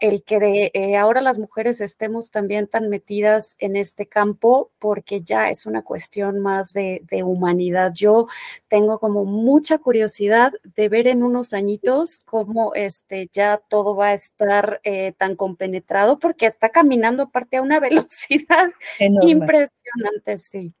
el 0.00 0.22
que 0.22 0.38
de, 0.38 0.70
eh, 0.72 0.96
ahora 0.96 1.20
las 1.20 1.38
mujeres 1.38 1.82
estemos 1.82 2.30
también 2.30 2.66
tan 2.66 2.88
metidas 2.88 3.56
en 3.58 3.76
este 3.76 4.06
campo 4.06 4.70
porque 4.78 5.20
ya 5.20 5.50
es 5.50 5.66
una 5.66 5.82
cuestión 5.82 6.40
más 6.40 6.72
de, 6.72 7.02
de 7.10 7.24
humanidad. 7.24 7.92
Yo 7.94 8.26
tengo 8.68 8.98
como 8.98 9.26
mucha 9.26 9.76
curiosidad 9.76 10.54
de 10.76 10.88
ver 10.88 11.08
en 11.08 11.22
unos 11.22 11.52
añitos 11.52 12.20
cómo 12.24 12.74
este, 12.74 13.28
ya 13.30 13.60
todo 13.68 13.94
va 13.94 14.08
a 14.08 14.14
estar 14.14 14.80
eh, 14.84 15.12
tan 15.12 15.36
compenetrado, 15.36 16.18
porque 16.18 16.46
está 16.46 16.70
caminando 16.70 17.24
aparte 17.24 17.58
a 17.58 17.62
una 17.62 17.80
velocidad 17.80 18.70
impresionante, 18.98 20.38
sí. 20.38 20.72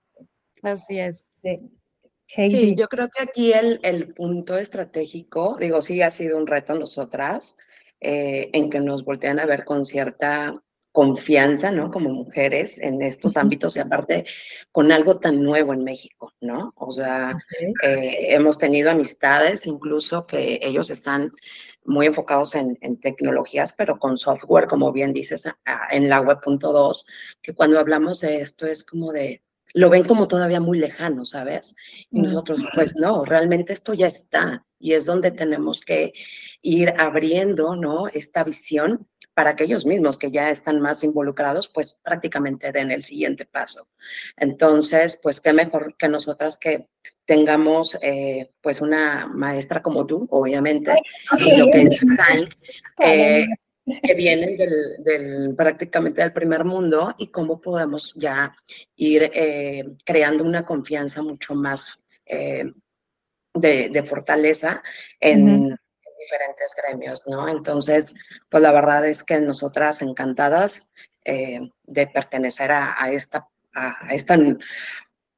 Así 0.62 0.98
es. 0.98 1.22
Sí. 1.42 1.77
Yo 2.74 2.88
creo 2.88 3.08
que 3.08 3.22
aquí 3.22 3.52
el, 3.52 3.80
el, 3.82 4.12
punto 4.14 4.56
estratégico, 4.56 5.56
digo, 5.58 5.80
sí 5.80 6.02
ha 6.02 6.10
sido 6.10 6.36
un 6.36 6.46
reto 6.46 6.74
nosotras, 6.74 7.56
eh, 8.00 8.50
en 8.52 8.70
que 8.70 8.80
nos 8.80 9.04
voltean 9.04 9.40
a 9.40 9.46
ver 9.46 9.64
con 9.64 9.84
cierta 9.84 10.62
confianza, 10.92 11.70
¿no? 11.70 11.90
Como 11.90 12.10
mujeres 12.10 12.78
en 12.78 13.02
estos 13.02 13.36
ámbitos 13.36 13.76
y 13.76 13.80
aparte 13.80 14.24
con 14.72 14.90
algo 14.92 15.18
tan 15.18 15.42
nuevo 15.42 15.72
en 15.72 15.84
México, 15.84 16.32
¿no? 16.40 16.72
O 16.76 16.90
sea, 16.92 17.36
eh, 17.82 18.34
hemos 18.34 18.58
tenido 18.58 18.90
amistades 18.90 19.66
incluso 19.66 20.26
que 20.26 20.60
ellos 20.62 20.90
están 20.90 21.32
muy 21.84 22.06
enfocados 22.06 22.54
en, 22.54 22.76
tecnologías, 23.00 23.72
pero 23.72 23.98
con 23.98 24.16
software, 24.16 24.66
como 24.66 24.92
bien 24.92 25.12
dices, 25.12 25.44
en 25.90 26.08
la 26.08 26.20
web.2, 26.20 27.04
que 27.42 27.54
cuando 27.54 27.78
hablamos 27.80 28.20
de 28.20 28.40
esto 28.40 28.66
es 28.66 28.84
como 28.84 29.12
de, 29.12 29.42
lo 29.74 29.90
ven 29.90 30.04
como 30.04 30.28
todavía 30.28 30.60
muy 30.60 30.78
lejano, 30.78 31.24
¿sabes? 31.24 31.74
Y 32.10 32.20
nosotros, 32.20 32.62
pues 32.74 32.96
no, 32.96 33.24
realmente 33.24 33.72
esto 33.72 33.94
ya 33.94 34.06
está 34.06 34.64
y 34.78 34.92
es 34.92 35.06
donde 35.06 35.30
tenemos 35.30 35.80
que 35.80 36.12
ir 36.62 36.94
abriendo, 36.98 37.76
¿no? 37.76 38.08
Esta 38.08 38.44
visión 38.44 39.06
para 39.34 39.54
que 39.54 39.64
ellos 39.64 39.86
mismos 39.86 40.18
que 40.18 40.32
ya 40.32 40.50
están 40.50 40.80
más 40.80 41.04
involucrados, 41.04 41.68
pues 41.68 41.92
prácticamente 42.02 42.72
den 42.72 42.90
el 42.90 43.04
siguiente 43.04 43.44
paso. 43.44 43.86
Entonces, 44.36 45.18
pues 45.22 45.40
qué 45.40 45.52
mejor 45.52 45.94
que 45.96 46.08
nosotras 46.08 46.58
que 46.58 46.88
tengamos 47.24 47.96
eh, 48.02 48.50
pues 48.60 48.80
una 48.80 49.28
maestra 49.28 49.80
como 49.80 50.06
tú, 50.06 50.26
obviamente, 50.30 50.92
y 51.38 51.56
lo 51.56 51.70
que 51.70 51.82
es 51.82 51.90
design, 51.90 52.48
eh, 52.98 53.46
que 54.02 54.14
vienen 54.14 54.56
del, 54.56 55.54
prácticamente 55.56 56.20
del 56.20 56.32
primer 56.32 56.64
mundo 56.64 57.14
y 57.18 57.28
cómo 57.28 57.60
podemos 57.60 58.14
ya 58.16 58.54
ir 58.96 59.30
eh, 59.34 59.84
creando 60.04 60.44
una 60.44 60.64
confianza 60.64 61.22
mucho 61.22 61.54
más 61.54 62.02
de, 63.54 64.02
fortaleza 64.08 64.82
en, 65.20 65.76
diferentes 66.18 66.74
gremios, 66.76 67.22
¿no? 67.26 67.48
Entonces, 67.48 68.14
pues 68.50 68.62
la 68.62 68.72
verdad 68.72 69.06
es 69.06 69.22
que 69.22 69.40
nosotras 69.40 70.02
encantadas 70.02 70.88
eh, 71.24 71.60
de 71.84 72.06
pertenecer 72.08 72.72
a, 72.72 73.10
esta, 73.10 73.48
a, 73.74 74.12
estas 74.12 74.40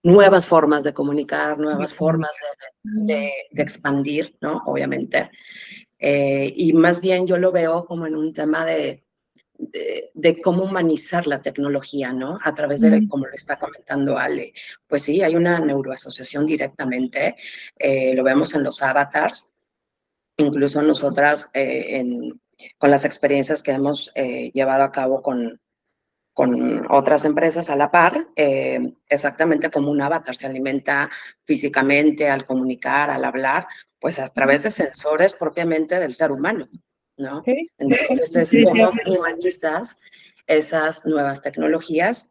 nuevas 0.03 0.49
formas 0.49 0.83
de 0.83 0.95
comunicar, 0.95 1.59
nuevas 1.59 1.95
formas 1.95 2.31
de, 2.83 3.33
expandir, 3.53 4.37
¿no? 4.41 4.63
Obviamente. 4.67 5.31
Eh, 6.01 6.53
y 6.57 6.73
más 6.73 7.01
bien 7.01 7.27
yo 7.27 7.37
lo 7.37 7.53
veo 7.53 7.85
como 7.85 8.07
en 8.07 8.17
un 8.17 8.33
tema 8.33 8.65
de, 8.65 9.05
de, 10.15 10.41
cómo 10.43 10.65
humanizar 10.65 11.27
la 11.27 11.43
tecnología, 11.43 12.13
¿no? 12.13 12.39
A 12.43 12.55
través 12.55 12.81
de, 12.81 13.07
como 13.09 13.27
lo 13.27 13.35
está 13.35 13.59
comentando 13.59 14.19
Ale, 14.19 14.53
pues 14.87 15.03
sí, 15.03 15.23
hay 15.23 15.37
una 15.37 15.59
neuroasociación 15.59 16.47
directamente, 16.47 17.37
eh, 17.77 18.15
lo 18.15 18.25
vemos 18.25 18.55
en 18.55 18.65
los 18.65 18.83
avatars, 18.83 19.53
incluso 20.39 20.81
nosotras 20.83 21.49
eh, 21.53 22.03
con 22.79 22.91
las 22.91 23.05
experiencias 23.05 23.63
que 23.63 23.73
hemos 23.73 24.11
eh, 24.15 24.51
llevado 24.53 24.83
a 24.85 24.93
cabo 24.93 25.23
con, 25.23 25.61
con 26.33 26.87
otras 26.91 27.25
empresas 27.25 27.71
a 27.71 27.77
la 27.77 27.91
par, 27.91 28.29
eh, 28.37 28.95
exactamente 29.09 29.71
como 29.71 29.91
un 29.91 30.01
avatar 30.01 30.37
se 30.37 30.47
alimenta 30.47 31.11
físicamente 31.45 32.29
al 32.29 32.47
comunicar, 32.47 33.11
al 33.11 33.25
hablar, 33.25 33.67
pues 33.99 34.19
a 34.19 34.29
través 34.29 34.63
de 34.63 34.71
sensores 34.71 35.35
propiamente 35.35 35.99
del 35.99 36.15
ser 36.15 36.33
humano, 36.33 36.69
¿no? 37.17 37.43
Entonces 37.79 38.37
es 38.37 38.65
como 38.65 38.91
humanistas 39.07 39.99
esas 40.47 41.05
nuevas 41.05 41.43
tecnologías 41.43 42.29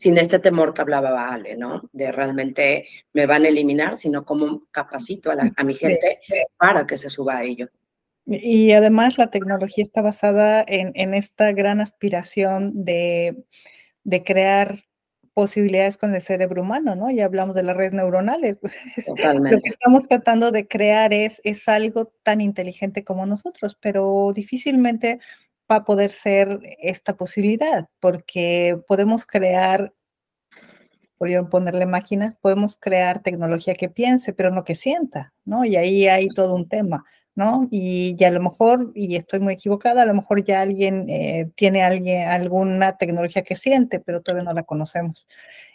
sin 0.00 0.16
este 0.16 0.38
temor 0.38 0.72
que 0.72 0.80
hablaba 0.80 1.30
Ale, 1.30 1.56
¿no? 1.56 1.82
De 1.92 2.10
realmente 2.10 2.86
me 3.12 3.26
van 3.26 3.44
a 3.44 3.48
eliminar, 3.48 3.98
sino 3.98 4.24
como 4.24 4.66
capacito 4.70 5.30
a, 5.30 5.64
mi 5.64 5.74
gente 5.74 6.20
para 6.56 6.86
que 6.86 6.96
se 6.96 7.10
suba 7.10 7.36
a 7.36 7.44
ello. 7.44 7.68
Y 8.32 8.70
además 8.70 9.18
la 9.18 9.30
tecnología 9.30 9.82
está 9.82 10.02
basada 10.02 10.64
en, 10.64 11.14
esta 11.14 11.50
gran 11.50 11.80
aspiración 11.80 12.84
de, 12.84 13.44
crear 14.24 14.84
posibilidades 15.34 15.96
con 15.96 16.14
el 16.14 16.20
cerebro 16.20 16.62
humano, 16.62 16.94
¿no? 16.94 17.10
Ya 17.10 17.24
hablamos 17.24 17.56
de 17.56 17.64
las 17.64 17.76
redes 17.76 17.92
neuronales. 17.92 18.60
Totalmente. 19.06 19.56
Lo 19.56 19.62
que 19.62 19.70
estamos 19.70 20.06
tratando 20.06 20.52
de 20.52 20.68
crear 20.68 21.12
es, 21.12 21.40
es 21.42 21.68
algo 21.68 22.12
tan 22.22 22.40
inteligente 22.40 23.02
como 23.02 23.26
nosotros, 23.26 23.76
pero 23.80 24.30
difícilmente 24.32 25.18
va 25.68 25.76
a 25.76 25.84
poder 25.84 26.12
ser 26.12 26.60
esta 26.80 27.16
posibilidad, 27.16 27.88
porque 27.98 28.80
podemos 28.86 29.26
crear, 29.26 29.92
por 31.18 31.48
ponerle 31.48 31.86
máquinas, 31.86 32.36
podemos 32.36 32.76
crear 32.76 33.22
tecnología 33.22 33.74
que 33.74 33.88
piense, 33.88 34.32
pero 34.32 34.52
no 34.52 34.62
que 34.62 34.76
sienta, 34.76 35.32
¿no? 35.44 35.64
Y 35.64 35.74
ahí 35.74 36.06
hay 36.06 36.28
todo 36.28 36.54
un 36.54 36.68
tema, 36.68 37.04
¿no? 37.40 37.68
Y, 37.70 38.14
ya 38.16 38.28
a 38.28 38.30
lo 38.32 38.40
mejor, 38.40 38.92
y 38.94 39.16
estoy 39.16 39.40
muy 39.40 39.54
equivocada, 39.54 40.02
a 40.02 40.04
lo 40.04 40.12
mejor 40.12 40.44
ya 40.44 40.60
alguien 40.60 41.08
eh, 41.08 41.50
tiene 41.56 41.82
alguien, 41.82 42.28
alguna 42.28 42.98
tecnología 42.98 43.42
que 43.42 43.56
siente, 43.56 43.98
pero 43.98 44.20
todavía 44.20 44.44
no 44.44 44.52
la 44.52 44.64
conocemos. 44.64 45.26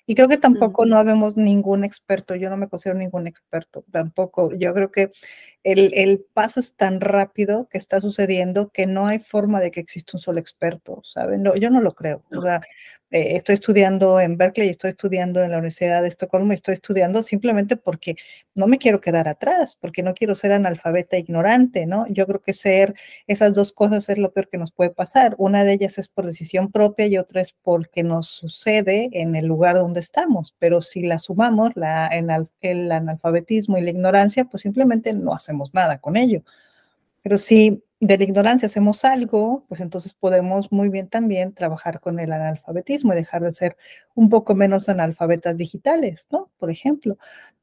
Y 0.06 0.14
creo 0.14 0.28
que 0.28 0.38
tampoco 0.38 0.86
no 0.86 1.00
habemos 1.00 1.36
ningún 1.36 1.84
experto, 1.84 2.36
yo 2.36 2.52
no 2.52 2.58
me 2.58 2.70
considero 2.70 3.00
ningún 3.00 3.26
experto, 3.26 3.84
tampoco. 3.92 4.54
Yo 4.54 4.72
creo 4.76 4.92
que 4.92 5.12
el, 5.64 5.92
el, 5.96 6.24
paso 6.34 6.60
es 6.60 6.76
tan 6.76 7.02
rápido 7.02 7.68
que 7.68 7.80
está 7.80 8.00
sucediendo 8.00 8.70
que 8.70 8.86
no 8.86 9.08
hay 9.08 9.18
forma 9.18 9.60
de 9.60 9.72
que 9.72 9.80
exista 9.80 10.18
un 10.18 10.22
solo 10.22 10.40
experto, 10.40 11.02
¿saben? 11.04 11.42
No, 11.42 11.56
yo 11.56 11.72
no 11.72 11.82
lo 11.82 11.96
creo. 11.96 12.24
O 12.32 12.42
sea, 12.44 12.62
eh, 13.16 13.38
estoy 13.38 13.56
estudiando 13.56 14.20
en 14.20 14.36
Berkeley, 14.36 14.68
estoy 14.68 14.90
estudiando 14.90 15.42
en 15.42 15.52
la 15.52 15.60
Universidad 15.60 16.02
de 16.02 16.10
Estocolmo, 16.10 16.52
estoy 16.52 16.74
estudiando 16.74 17.24
simplemente 17.24 17.78
porque 17.78 18.18
no 18.56 18.68
me 18.68 18.78
quiero 18.78 19.00
quedar 19.00 19.30
atrás, 19.30 19.78
porque 19.80 20.04
no 20.04 20.14
quiero 20.14 20.36
ser 20.36 20.52
analfabeta 20.52 21.18
ignorante, 21.18 21.86
¿no? 21.86 22.06
Yo 22.10 22.28
creo 22.28 22.42
que 22.42 22.52
ser 22.52 22.94
esas 23.26 23.54
dos 23.54 23.72
cosas 23.72 24.10
es 24.10 24.18
lo 24.18 24.34
peor 24.34 24.50
que 24.50 24.58
nos 24.58 24.74
puede 24.74 24.90
pasar. 24.90 25.34
Una 25.38 25.64
de 25.64 25.72
ellas 25.72 25.98
es 25.98 26.10
por 26.10 26.26
decisión 26.26 26.74
propia 26.74 27.06
y 27.08 27.18
otra 27.18 27.40
es 27.40 27.54
porque 27.54 28.04
nos 28.04 28.28
sucede 28.28 29.08
en 29.14 29.38
el 29.38 29.46
lugar 29.46 29.78
donde 29.78 30.02
estamos, 30.02 30.54
pero 30.60 30.82
si 30.82 31.04
la 31.04 31.18
sumamos, 31.18 31.72
el 32.60 32.92
analfabetismo 32.92 33.78
y 33.78 33.82
la 33.82 33.92
ignorancia, 33.92 34.44
pues 34.44 34.64
simplemente 34.64 35.14
no 35.14 35.34
hacemos 35.34 35.74
nada 35.74 36.00
con 36.00 36.18
ello. 36.18 36.42
Pero 37.24 37.38
si 37.38 37.82
de 38.08 38.18
la 38.18 38.24
ignorancia 38.24 38.68
hacemos 38.68 39.06
algo, 39.06 39.66
pues 39.68 39.82
entonces 39.82 40.14
podemos 40.14 40.72
muy 40.72 40.90
bien 40.90 41.08
también 41.10 41.54
trabajar 41.54 42.00
con 42.00 42.20
el 42.20 42.32
analfabetismo 42.32 43.14
y 43.14 43.16
dejar 43.16 43.44
de 43.44 43.52
ser 43.52 43.78
un 44.14 44.30
poco 44.30 44.56
menos 44.56 44.90
analfabetas 44.90 45.58
digitales, 45.58 46.28
¿no? 46.32 46.50
Por 46.58 46.72
ejemplo, 46.72 47.18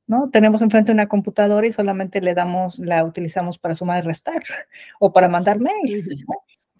¿no? 0.06 0.30
Tenemos 0.30 0.62
enfrente 0.62 0.92
una 0.92 1.08
computadora 1.08 1.66
y 1.66 1.72
solamente 1.72 2.20
le 2.20 2.34
damos, 2.34 2.78
la 2.78 3.04
utilizamos 3.04 3.58
para 3.58 3.74
sumar 3.76 4.04
y 4.04 4.06
restar 4.06 4.42
o 5.00 5.12
para 5.12 5.28
mandar 5.28 5.60
mails. 5.60 6.08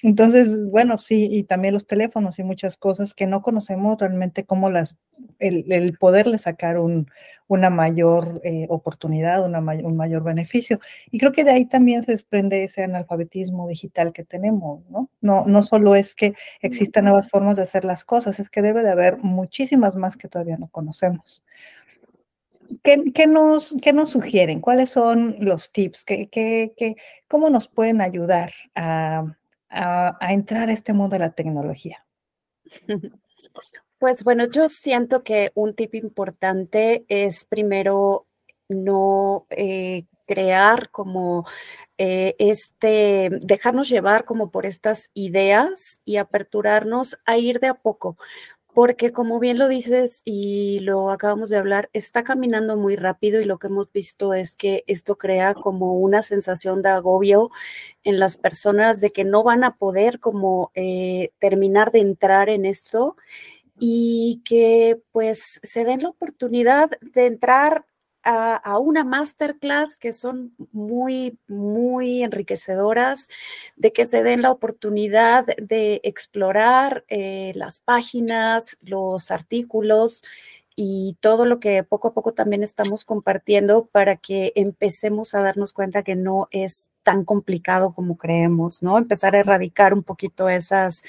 Entonces, 0.02 0.58
bueno, 0.70 0.98
sí, 0.98 1.28
y 1.30 1.44
también 1.44 1.74
los 1.74 1.86
teléfonos 1.86 2.38
y 2.38 2.42
muchas 2.42 2.76
cosas 2.76 3.14
que 3.14 3.26
no 3.26 3.40
conocemos 3.40 3.98
realmente 4.00 4.44
cómo 4.44 4.68
las, 4.68 4.96
el, 5.38 5.70
el 5.72 5.96
poderle 5.96 6.38
sacar 6.38 6.78
un, 6.78 7.06
una 7.46 7.70
mayor 7.70 8.40
eh, 8.42 8.66
oportunidad, 8.68 9.44
una 9.44 9.60
un 9.60 9.96
mayor 9.96 10.24
beneficio. 10.24 10.80
Y 11.10 11.18
creo 11.18 11.30
que 11.30 11.44
de 11.44 11.52
ahí 11.52 11.66
también 11.66 12.02
se 12.02 12.12
desprende 12.12 12.64
ese 12.64 12.82
analfabetismo 12.82 13.68
digital 13.68 14.12
que 14.12 14.24
tenemos, 14.24 14.84
¿no? 14.90 15.08
No, 15.20 15.46
no 15.46 15.62
solo 15.62 15.94
es 15.94 16.16
que 16.16 16.34
existan 16.60 17.04
nuevas 17.04 17.28
formas 17.28 17.56
de 17.56 17.62
hacer 17.62 17.84
las 17.84 18.04
cosas, 18.04 18.40
es 18.40 18.50
que 18.50 18.62
debe 18.62 18.82
de 18.82 18.90
haber 18.90 19.18
muchísimas 19.18 19.94
más 19.94 20.16
que 20.16 20.28
todavía 20.28 20.56
no 20.56 20.68
conocemos. 20.68 21.44
¿Qué, 22.82 23.04
qué, 23.14 23.26
nos, 23.26 23.76
¿Qué, 23.82 23.92
nos, 23.92 24.10
sugieren? 24.10 24.60
¿Cuáles 24.60 24.90
son 24.90 25.36
los 25.38 25.70
tips? 25.70 26.04
¿Qué, 26.04 26.28
qué, 26.28 26.96
cómo 27.28 27.50
nos 27.50 27.68
pueden 27.68 28.00
ayudar 28.00 28.52
a, 28.74 29.36
a, 29.72 30.16
entrar 30.30 30.68
a 30.68 30.72
este 30.72 30.92
mundo 30.92 31.14
de 31.14 31.20
la 31.20 31.32
tecnología? 31.32 32.04
Pues 33.98 34.24
bueno, 34.24 34.46
yo 34.46 34.68
siento 34.68 35.22
que 35.22 35.52
un 35.54 35.74
tip 35.74 35.94
importante 35.94 37.04
es 37.06 37.44
primero 37.44 38.26
no 38.68 39.46
eh, 39.50 40.06
crear 40.26 40.90
como 40.90 41.46
eh, 41.98 42.34
este, 42.38 43.30
dejarnos 43.42 43.88
llevar 43.88 44.24
como 44.24 44.50
por 44.50 44.66
estas 44.66 45.08
ideas 45.14 46.00
y 46.04 46.16
aperturarnos 46.16 47.18
a 47.26 47.36
ir 47.38 47.60
de 47.60 47.68
a 47.68 47.74
poco 47.74 48.16
porque 48.74 49.12
como 49.12 49.38
bien 49.38 49.58
lo 49.58 49.68
dices 49.68 50.22
y 50.24 50.80
lo 50.80 51.10
acabamos 51.10 51.50
de 51.50 51.58
hablar, 51.58 51.90
está 51.92 52.24
caminando 52.24 52.76
muy 52.76 52.96
rápido 52.96 53.40
y 53.40 53.44
lo 53.44 53.58
que 53.58 53.66
hemos 53.66 53.92
visto 53.92 54.32
es 54.34 54.56
que 54.56 54.84
esto 54.86 55.16
crea 55.16 55.54
como 55.54 55.94
una 55.94 56.22
sensación 56.22 56.82
de 56.82 56.88
agobio 56.88 57.50
en 58.04 58.18
las 58.18 58.36
personas 58.36 59.00
de 59.00 59.12
que 59.12 59.24
no 59.24 59.42
van 59.42 59.64
a 59.64 59.76
poder 59.76 60.20
como 60.20 60.70
eh, 60.74 61.32
terminar 61.38 61.92
de 61.92 62.00
entrar 62.00 62.48
en 62.48 62.64
esto 62.64 63.16
y 63.78 64.42
que 64.44 65.00
pues 65.12 65.60
se 65.62 65.84
den 65.84 66.02
la 66.02 66.10
oportunidad 66.10 66.90
de 67.00 67.26
entrar 67.26 67.84
a, 68.24 68.78
una 68.78 69.04
masterclass 69.04 69.96
que 69.96 70.12
son 70.12 70.54
muy, 70.72 71.38
muy 71.48 72.22
enriquecedoras, 72.22 73.28
de 73.76 73.92
que 73.92 74.06
se 74.06 74.22
den 74.22 74.42
la 74.42 74.50
oportunidad 74.50 75.46
de 75.56 76.00
explorar 76.04 77.04
eh, 77.08 77.52
las 77.54 77.80
páginas, 77.80 78.76
los 78.82 79.30
artículos 79.30 80.22
y 80.74 81.16
todo 81.20 81.44
lo 81.44 81.60
que 81.60 81.82
poco 81.82 82.08
a 82.08 82.14
poco 82.14 82.32
también 82.32 82.62
estamos 82.62 83.04
compartiendo 83.04 83.86
para 83.86 84.16
que 84.16 84.52
empecemos 84.54 85.34
a 85.34 85.40
darnos 85.40 85.72
cuenta 85.72 86.02
que 86.02 86.16
no 86.16 86.48
es 86.50 86.90
tan 87.02 87.24
complicado 87.24 87.94
como 87.94 88.16
creemos, 88.16 88.82
¿no? 88.82 88.96
Empezar 88.98 89.34
a 89.34 89.40
erradicar 89.40 89.92
un 89.92 90.02
poquito 90.02 90.48
esas, 90.48 91.02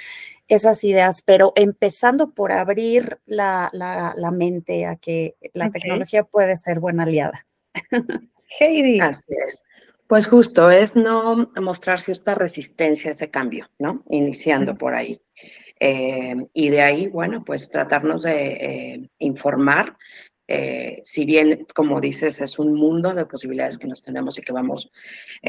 esas 0.54 0.84
ideas, 0.84 1.22
pero 1.22 1.54
empezando 1.56 2.32
por 2.32 2.52
abrir 2.52 3.20
la, 3.26 3.70
la, 3.74 4.32
mente 4.32 4.86
a 4.86 4.96
que 4.96 5.36
la 5.54 5.72
tecnología 5.72 6.24
puede 6.24 6.58
ser 6.58 6.80
buena 6.80 7.04
aliada. 7.04 7.46
Heidi. 8.60 9.00
Así 9.00 9.34
es. 9.46 9.64
Pues 10.08 10.28
justo 10.28 10.70
es 10.70 10.96
no 10.96 11.52
mostrar 11.60 12.00
cierta 12.00 12.36
resistencia 12.36 13.10
a 13.10 13.14
ese 13.14 13.30
cambio, 13.32 13.70
¿no? 13.80 14.04
Iniciando 14.10 14.78
por 14.78 14.94
ahí. 14.94 15.20
Eh, 15.80 16.36
y 16.54 16.70
de 16.70 16.82
ahí, 16.82 17.08
bueno, 17.08 17.44
pues 17.44 17.70
tratarnos 17.70 18.24
de 18.24 18.48
eh, 18.54 19.10
informar. 19.20 19.98
Eh, 20.56 21.02
si 21.04 21.26
bien, 21.26 21.66
como 21.74 22.00
dices, 22.00 22.40
es 22.40 22.60
un 22.60 22.76
mundo 22.76 23.12
de 23.12 23.26
posibilidades 23.26 23.80
que 23.80 23.88
nos 23.88 24.04
tenemos 24.04 24.38
y 24.38 24.44
que 24.44 24.54
vamos 24.54 24.92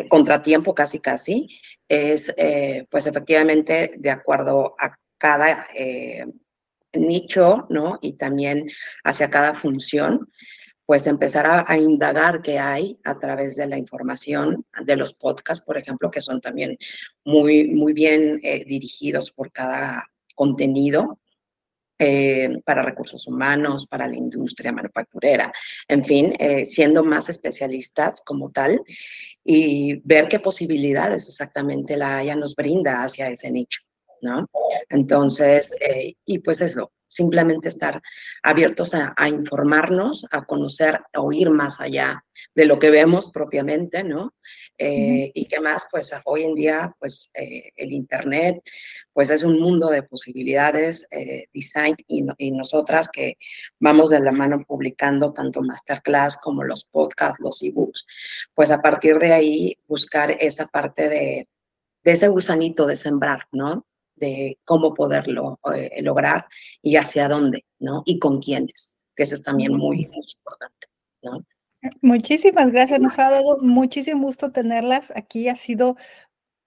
contratiempo 0.08 0.74
casi 0.74 0.98
casi, 0.98 1.60
es 1.86 2.34
pues 2.90 3.06
efectivamente 3.06 3.92
de 3.98 4.10
acuerdo 4.10 4.74
a 4.78 4.96
cada 5.18 5.68
nicho, 6.94 7.66
¿no? 7.68 7.98
Y 8.00 8.14
también 8.14 8.70
hacia 9.04 9.28
cada 9.28 9.54
función, 9.54 10.30
pues 10.86 11.06
empezar 11.06 11.46
a, 11.46 11.64
a, 11.68 11.76
indagar 11.76 12.40
qué 12.40 12.58
hay 12.58 12.98
a 13.04 13.18
través 13.18 13.56
de 13.56 13.66
la 13.66 13.76
información 13.76 14.64
de 14.84 14.96
los 14.96 15.12
podcasts, 15.12 15.64
por 15.64 15.76
ejemplo, 15.76 16.10
que 16.10 16.22
son 16.22 16.40
también 16.40 16.78
muy, 17.24 17.68
muy 17.68 17.92
bien 17.92 18.40
dirigidos 18.66 19.30
por 19.30 19.52
cada 19.52 20.08
contenido 20.34 21.18
eh, 21.98 22.58
para 22.64 22.82
recursos 22.82 23.26
humanos, 23.26 23.86
para 23.86 24.08
la 24.08 24.16
industria 24.16 24.72
manufacturera, 24.72 25.52
en 25.86 26.04
fin, 26.04 26.34
eh, 26.38 26.66
siendo 26.66 27.04
más 27.04 27.28
especialistas 27.28 28.20
como 28.24 28.50
tal 28.50 28.82
y 29.44 30.00
ver 30.06 30.28
qué 30.28 30.40
posibilidades 30.40 31.28
exactamente 31.28 31.96
la 31.96 32.18
Haya 32.18 32.34
nos 32.34 32.56
brinda 32.56 33.04
hacia 33.04 33.28
ese 33.28 33.50
nicho, 33.50 33.80
¿no? 34.22 34.48
Entonces, 34.88 35.74
eh, 35.80 36.14
y 36.24 36.38
pues 36.40 36.60
eso, 36.60 36.90
simplemente 37.14 37.68
estar 37.68 38.02
abiertos 38.42 38.92
a, 38.92 39.14
informarnos, 39.28 40.26
a 40.32 40.44
conocer, 40.44 40.98
a 41.12 41.20
oír 41.20 41.48
más 41.50 41.80
allá 41.80 42.24
de 42.56 42.66
lo 42.66 42.80
que 42.80 42.90
vemos 42.90 43.30
propiamente, 43.30 44.02
¿no? 44.02 44.34
Eh, 44.76 45.30
y 45.34 45.44
que 45.46 45.60
más, 45.60 45.86
pues 45.90 46.12
hoy 46.24 46.42
en 46.42 46.54
día, 46.54 46.94
pues 46.98 47.30
eh, 47.34 47.70
el 47.76 47.92
Internet, 47.92 48.60
pues 49.12 49.30
es 49.30 49.44
un 49.44 49.60
mundo 49.60 49.88
de 49.88 50.02
posibilidades, 50.02 51.06
eh, 51.12 51.46
design 51.54 51.96
y, 52.08 52.24
y, 52.38 52.50
nosotras 52.50 53.08
que 53.08 53.38
vamos 53.78 54.10
de 54.10 54.18
la 54.18 54.32
mano 54.32 54.64
publicando 54.66 55.32
tanto 55.32 55.62
masterclass 55.62 56.36
como 56.36 56.64
los 56.64 56.84
podcasts, 56.86 57.38
los 57.38 57.62
ebooks, 57.62 58.04
pues 58.52 58.72
a 58.72 58.82
partir 58.82 59.18
de 59.18 59.32
ahí 59.32 59.78
buscar 59.86 60.32
esa 60.40 60.66
parte 60.66 61.08
de, 61.08 61.48
de 62.02 62.12
ese 62.12 62.26
gusanito 62.26 62.86
de 62.86 62.96
sembrar, 62.96 63.46
¿no? 63.52 63.86
de 64.16 64.58
cómo 64.64 64.94
poderlo 64.94 65.58
lograr 66.00 66.46
y 66.80 66.96
hacia 66.96 67.28
dónde, 67.28 67.64
¿no? 67.80 68.04
Y 68.06 68.20
con 68.20 68.40
quiénes, 68.40 68.96
que 69.16 69.24
eso 69.24 69.34
es 69.34 69.42
también 69.42 69.74
muy, 69.74 70.06
muy 70.06 70.24
importante, 70.36 70.86
¿no? 71.22 71.44
Muchísimas 72.00 72.72
gracias, 72.72 73.00
nos 73.00 73.18
ha 73.18 73.30
dado 73.30 73.58
muchísimo 73.60 74.26
gusto 74.26 74.50
tenerlas 74.52 75.12
aquí, 75.16 75.48
ha 75.48 75.56
sido 75.56 75.96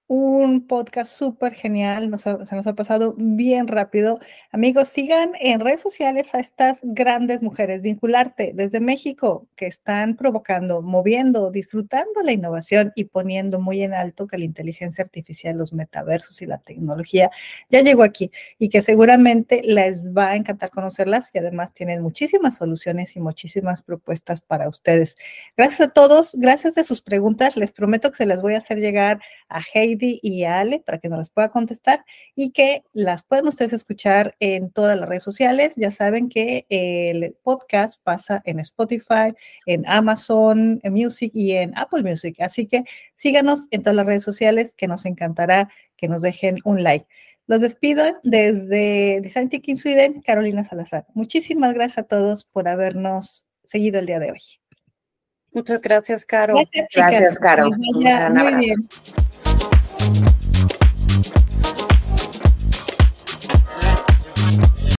un 0.07 0.65
podcast 0.65 1.11
súper 1.11 1.53
genial, 1.53 2.09
se 2.19 2.55
nos 2.55 2.67
ha 2.67 2.73
pasado 2.73 3.13
bien 3.17 3.67
rápido. 3.67 4.19
Amigos, 4.53 4.87
sigan 4.87 5.31
en 5.41 5.59
redes 5.59 5.81
sociales 5.81 6.33
a 6.33 6.39
estas 6.39 6.79
grandes 6.81 7.41
mujeres, 7.41 7.81
vincularte 7.81 8.53
desde 8.55 8.79
México, 8.79 9.47
que 9.57 9.65
están 9.65 10.15
provocando, 10.15 10.81
moviendo, 10.81 11.51
disfrutando 11.51 12.21
la 12.23 12.31
innovación 12.31 12.93
y 12.95 13.05
poniendo 13.05 13.59
muy 13.59 13.83
en 13.83 13.93
alto 13.93 14.27
que 14.27 14.37
la 14.37 14.45
inteligencia 14.45 15.03
artificial, 15.03 15.57
los 15.57 15.73
metaversos 15.73 16.41
y 16.41 16.45
la 16.45 16.59
tecnología 16.59 17.29
ya 17.69 17.81
llegó 17.81 18.03
aquí 18.03 18.31
y 18.57 18.69
que 18.69 18.81
seguramente 18.81 19.61
les 19.61 20.05
va 20.05 20.29
a 20.29 20.35
encantar 20.37 20.69
conocerlas 20.69 21.31
y 21.33 21.39
además 21.39 21.73
tienen 21.73 22.01
muchísimas 22.01 22.55
soluciones 22.55 23.17
y 23.17 23.19
muchísimas 23.19 23.81
propuestas 23.81 24.39
para 24.39 24.69
ustedes. 24.69 25.17
Gracias 25.57 25.81
a 25.81 25.91
todos, 25.91 26.33
gracias 26.35 26.75
de 26.75 26.85
sus 26.85 27.01
preguntas, 27.01 27.57
les 27.57 27.73
prometo 27.73 28.09
que 28.11 28.17
se 28.17 28.25
las 28.25 28.41
voy 28.41 28.53
a 28.53 28.59
hacer 28.59 28.79
llegar 28.79 29.19
a 29.49 29.61
Heidi 29.73 29.96
y 29.99 30.43
Ale 30.43 30.79
para 30.79 30.99
que 30.99 31.09
nos 31.09 31.19
las 31.19 31.29
pueda 31.29 31.49
contestar 31.49 32.05
y 32.35 32.51
que 32.51 32.83
las 32.93 33.23
pueden 33.23 33.47
ustedes 33.47 33.73
escuchar 33.73 34.35
en 34.39 34.69
todas 34.69 34.99
las 34.99 35.07
redes 35.07 35.23
sociales. 35.23 35.73
Ya 35.75 35.91
saben 35.91 36.29
que 36.29 36.65
el 36.69 37.35
podcast 37.43 38.01
pasa 38.03 38.41
en 38.45 38.59
Spotify, 38.59 39.33
en 39.65 39.87
Amazon 39.87 40.81
Music 40.83 41.31
y 41.33 41.53
en 41.53 41.77
Apple 41.77 42.03
Music. 42.03 42.35
Así 42.39 42.67
que 42.67 42.83
síganos 43.15 43.67
en 43.71 43.81
todas 43.81 43.95
las 43.95 44.05
redes 44.05 44.23
sociales 44.23 44.73
que 44.75 44.87
nos 44.87 45.05
encantará 45.05 45.69
que 45.95 46.07
nos 46.07 46.21
dejen 46.21 46.59
un 46.63 46.83
like. 46.83 47.07
Los 47.47 47.61
despido 47.61 48.03
desde 48.23 49.21
Design 49.21 49.49
Thinking 49.49 49.77
Sweden, 49.77 50.21
Carolina 50.21 50.65
Salazar. 50.65 51.05
Muchísimas 51.13 51.73
gracias 51.73 51.99
a 51.99 52.03
todos 52.03 52.45
por 52.45 52.67
habernos 52.67 53.47
seguido 53.63 53.99
el 53.99 54.05
día 54.05 54.19
de 54.19 54.31
hoy. 54.31 54.41
Muchas 55.53 55.81
gracias, 55.81 56.25
Caro. 56.25 56.55
Gracias, 56.55 56.87
chicas. 56.89 57.09
Gracias, 57.11 57.39
Caro. 57.39 57.69
Muy 57.71 58.55
bien. 58.65 58.87